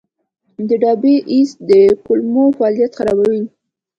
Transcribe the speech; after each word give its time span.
د 0.67 0.69
ډایبی 0.81 1.15
ایس 1.31 1.49
د 1.69 1.71
کولمو 2.05 2.45
فعالیت 2.57 2.91
خرابوي. 2.99 3.43